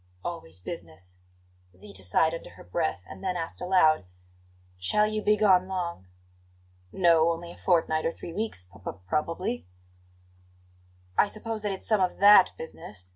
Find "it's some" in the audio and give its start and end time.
11.63-12.01